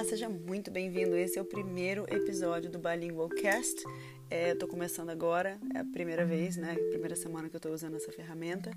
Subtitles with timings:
[0.00, 1.14] Olá, seja muito bem-vindo.
[1.14, 3.84] Esse é o primeiro episódio do Bilingual Cast.
[4.30, 6.74] É, tô começando agora, é a primeira vez, né?
[6.88, 8.70] Primeira semana que eu tô usando essa ferramenta.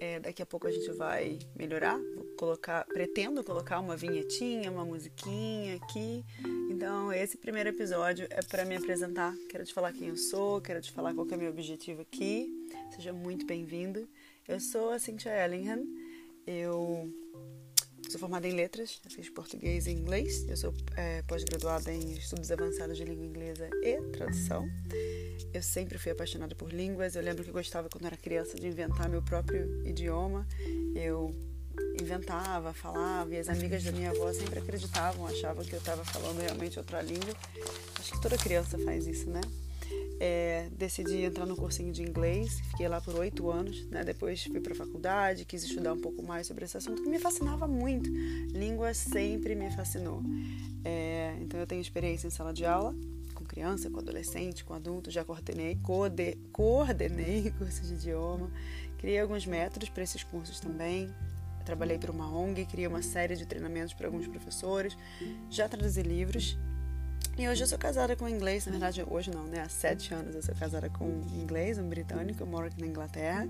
[0.00, 1.98] É, daqui a pouco a gente vai melhorar.
[2.14, 6.24] Vou colocar, pretendo colocar uma vinhetinha, uma musiquinha aqui.
[6.70, 9.36] Então, esse primeiro episódio é para me apresentar.
[9.46, 12.50] Quero te falar quem eu sou, quero te falar qual é o meu objetivo aqui.
[12.96, 14.08] Seja muito bem-vindo.
[14.48, 15.84] Eu sou a Cynthia Ellingham.
[16.46, 17.12] Eu
[18.08, 20.46] Sou formada em letras, fiz português e inglês.
[20.48, 24.68] Eu sou é, pós-graduada em estudos avançados de língua inglesa e tradução.
[25.52, 27.14] Eu sempre fui apaixonada por línguas.
[27.14, 30.46] Eu lembro que gostava, quando era criança, de inventar meu próprio idioma.
[30.94, 31.34] Eu
[32.00, 36.40] inventava, falava, e as amigas da minha avó sempre acreditavam, achavam que eu estava falando
[36.40, 37.34] realmente outra língua.
[37.98, 39.40] Acho que toda criança faz isso, né?
[40.22, 44.04] É, decidi entrar no cursinho de inglês, fiquei lá por oito anos, né?
[44.04, 47.18] depois fui para a faculdade, quis estudar um pouco mais sobre esse assunto que me
[47.18, 48.10] fascinava muito.
[48.52, 50.22] Língua sempre me fascinou.
[50.84, 52.94] É, então eu tenho experiência em sala de aula,
[53.34, 58.50] com criança, com adolescente, com adulto, já coordenei, coorde, coordenei cursos de idioma,
[58.98, 61.08] criei alguns métodos para esses cursos também.
[61.64, 64.94] trabalhei para uma ONG, criei uma série de treinamentos para alguns professores,
[65.48, 66.58] já traduzi livros
[67.40, 69.62] e hoje eu sou casada com um inglês, na verdade hoje não, né?
[69.62, 72.86] Há sete anos eu sou casada com um inglês, um britânico, eu moro aqui na
[72.86, 73.48] Inglaterra.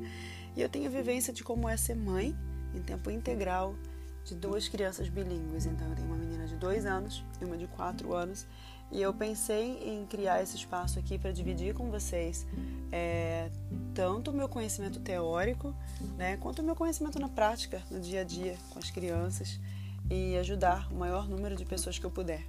[0.57, 2.33] E eu tenho vivência de como é ser mãe
[2.73, 3.75] em tempo integral
[4.25, 5.67] de duas crianças bilíngues.
[5.67, 8.47] Então eu tenho uma menina de dois anos e uma de quatro anos.
[8.93, 12.47] E eu pensei em criar esse espaço aqui para dividir com vocês
[12.93, 13.51] é,
[13.93, 15.75] tanto o meu conhecimento teórico,
[16.17, 19.59] né, quanto o meu conhecimento na prática, no dia a dia com as crianças
[20.11, 22.45] e ajudar o maior número de pessoas que eu puder.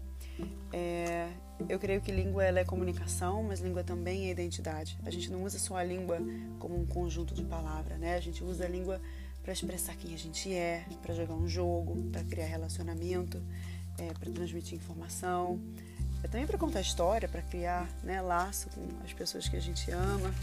[0.73, 1.29] É,
[1.69, 4.97] eu creio que língua ela é comunicação, mas língua também é identidade.
[5.05, 6.17] A gente não usa só a língua
[6.59, 8.15] como um conjunto de palavras, né?
[8.15, 8.99] A gente usa a língua
[9.43, 13.41] para expressar quem a gente é, para jogar um jogo, para criar relacionamento,
[13.97, 15.59] é, para transmitir informação,
[16.23, 19.89] é também para contar história, para criar né, laço com as pessoas que a gente
[19.91, 20.33] ama.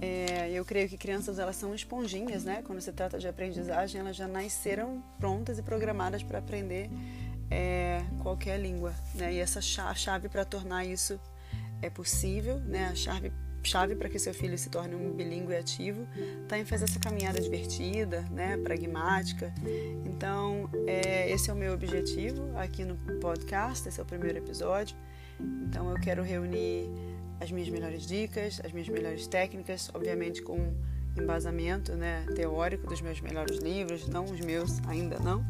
[0.00, 2.62] É, eu creio que crianças elas são esponjinhas, né?
[2.62, 6.88] Quando se trata de aprendizagem, elas já nasceram prontas e programadas para aprender
[7.50, 9.34] é, qualquer língua, né?
[9.34, 11.18] E essa chave para tornar isso
[11.82, 12.88] é possível, né?
[12.88, 13.32] A chave
[13.62, 16.06] chave para que seu filho se torne um bilíngue ativo
[16.42, 19.52] está em fazer essa caminhada divertida, né, pragmática.
[20.04, 24.96] Então, é, esse é o meu objetivo aqui no podcast, esse é o primeiro episódio.
[25.40, 26.88] Então, eu quero reunir
[27.40, 30.74] as minhas melhores dicas, as minhas melhores técnicas, obviamente com
[31.18, 35.44] embasamento né, teórico dos meus melhores livros, não os meus ainda não,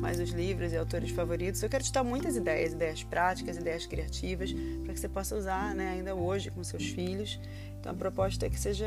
[0.00, 1.62] mas os livros e autores favoritos.
[1.62, 4.52] Eu quero te dar muitas ideias, ideias práticas, ideias criativas,
[4.84, 7.40] para que você possa usar né, ainda hoje com seus filhos.
[7.80, 8.86] Então a proposta é que seja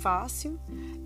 [0.00, 0.58] fácil,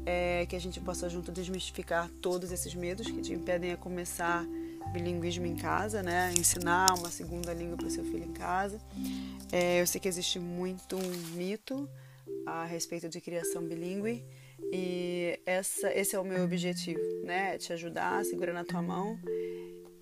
[0.05, 4.45] é, que a gente possa junto desmistificar todos esses medos que te impedem a começar
[4.93, 6.33] bilinguismo em casa, né?
[6.39, 8.79] Ensinar uma segunda língua para o seu filho em casa.
[9.51, 11.89] É, eu sei que existe muito um mito
[12.47, 14.25] a respeito de criação bilíngue
[14.73, 17.59] e essa, esse é o meu objetivo, né?
[17.59, 19.19] Te ajudar, segurar na tua mão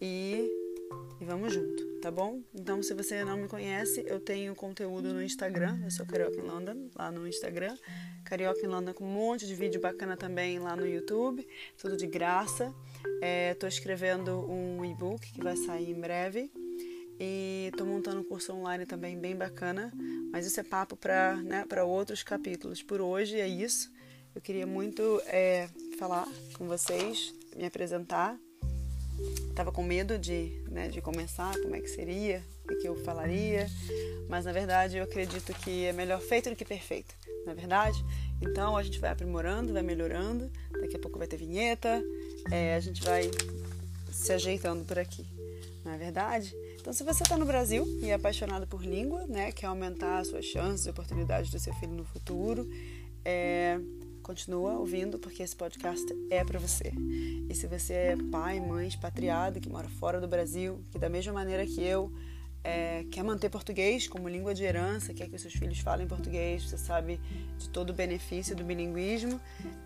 [0.00, 0.50] e,
[1.20, 2.42] e vamos junto, tá bom?
[2.54, 6.42] Então, se você não me conhece, eu tenho conteúdo no Instagram, eu sou Carioca em
[6.42, 7.76] London, lá no Instagram.
[8.24, 11.46] Carioca em London com um monte de vídeo bacana também lá no YouTube,
[11.76, 12.74] tudo de graça.
[13.50, 16.50] Estou é, escrevendo um e-book que vai sair em breve
[17.20, 19.92] e estou montando um curso online também bem bacana,
[20.32, 22.82] mas isso é papo para né, outros capítulos.
[22.82, 23.92] Por hoje é isso.
[24.34, 28.38] Eu queria muito é, falar com vocês, me apresentar.
[29.50, 33.66] Estava com medo de, né, de começar, como é que seria, o que eu falaria,
[34.28, 38.03] mas na verdade eu acredito que é melhor feito do que perfeito, na é verdade?
[38.41, 40.50] Então a gente vai aprimorando, vai melhorando,
[40.81, 42.03] daqui a pouco vai ter vinheta,
[42.50, 43.31] é, a gente vai
[44.10, 45.26] se ajeitando por aqui,
[45.84, 46.56] não é verdade?
[46.81, 50.28] Então, se você está no Brasil e é apaixonado por língua, né, quer aumentar as
[50.28, 52.69] suas chances e oportunidades do seu filho no futuro,
[53.25, 53.78] é,
[54.22, 56.92] continua ouvindo porque esse podcast é para você.
[57.48, 61.32] E se você é pai, mãe, expatriado que mora fora do Brasil, que da mesma
[61.32, 62.10] maneira que eu
[62.64, 66.62] é, quer manter português como língua de herança, quer que os seus filhos falem português,
[66.62, 67.20] você sabe
[67.58, 69.40] de todo o benefício do bilinguismo,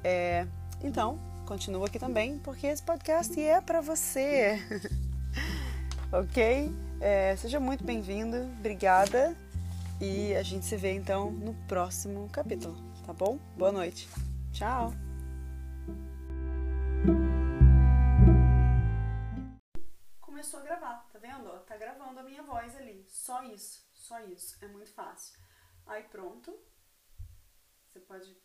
[0.05, 0.47] é,
[0.83, 4.61] então continua aqui também porque esse podcast é para você.
[6.13, 6.71] ok?
[7.01, 9.37] É, seja muito bem-vindo, obrigada
[10.01, 12.77] e a gente se vê então no próximo capítulo,
[13.07, 13.39] tá bom?
[13.57, 14.09] Boa noite.
[14.53, 14.93] Tchau!
[20.21, 21.49] Começou a gravar, tá vendo?
[21.61, 23.07] Tá gravando a minha voz ali.
[23.09, 24.59] Só isso, só isso.
[24.61, 25.39] É muito fácil.
[25.87, 26.53] Aí pronto.
[27.87, 28.35] Você pode